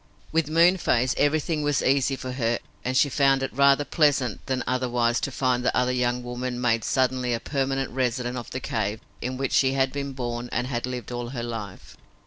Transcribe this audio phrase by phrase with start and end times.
[0.31, 5.19] With Moonface, everything was easy for her and she found it rather pleasant than otherwise
[5.19, 9.37] to find the other young woman made suddenly a permanent resident of the cave in
[9.37, 11.95] which she had been born and had lived all her life.